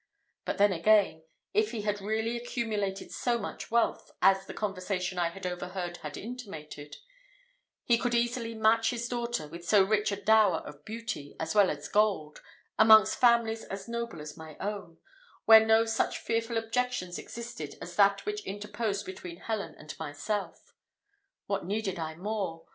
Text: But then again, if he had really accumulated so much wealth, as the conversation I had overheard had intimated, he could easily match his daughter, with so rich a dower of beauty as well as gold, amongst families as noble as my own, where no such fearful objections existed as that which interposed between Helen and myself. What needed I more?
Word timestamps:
But 0.45 0.57
then 0.57 0.73
again, 0.73 1.25
if 1.53 1.69
he 1.69 1.83
had 1.83 2.01
really 2.01 2.35
accumulated 2.35 3.11
so 3.11 3.37
much 3.37 3.69
wealth, 3.69 4.09
as 4.19 4.47
the 4.47 4.53
conversation 4.55 5.19
I 5.19 5.29
had 5.29 5.45
overheard 5.45 5.97
had 5.97 6.17
intimated, 6.17 6.95
he 7.83 7.99
could 7.99 8.15
easily 8.15 8.55
match 8.55 8.89
his 8.89 9.07
daughter, 9.07 9.47
with 9.47 9.63
so 9.63 9.83
rich 9.83 10.11
a 10.11 10.19
dower 10.19 10.63
of 10.65 10.83
beauty 10.85 11.35
as 11.39 11.53
well 11.53 11.69
as 11.69 11.87
gold, 11.87 12.41
amongst 12.79 13.19
families 13.19 13.63
as 13.65 13.87
noble 13.87 14.21
as 14.21 14.35
my 14.35 14.57
own, 14.59 14.97
where 15.45 15.63
no 15.63 15.85
such 15.85 16.17
fearful 16.17 16.57
objections 16.57 17.19
existed 17.19 17.75
as 17.79 17.95
that 17.95 18.25
which 18.25 18.43
interposed 18.43 19.05
between 19.05 19.37
Helen 19.37 19.75
and 19.77 19.93
myself. 19.99 20.73
What 21.45 21.63
needed 21.67 21.99
I 21.99 22.15
more? 22.15 22.65